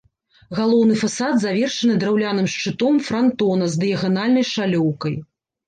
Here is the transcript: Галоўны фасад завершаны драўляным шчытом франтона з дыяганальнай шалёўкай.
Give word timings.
Галоўны 0.59 0.95
фасад 1.01 1.35
завершаны 1.43 1.99
драўляным 2.05 2.49
шчытом 2.55 2.99
франтона 3.13 3.71
з 3.77 3.81
дыяганальнай 3.87 4.51
шалёўкай. 4.57 5.15